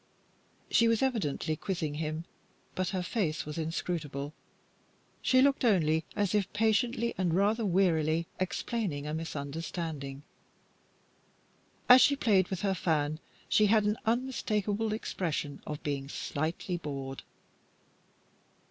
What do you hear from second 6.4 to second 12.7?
patiently and rather wearily explaining a misunderstanding. As she played with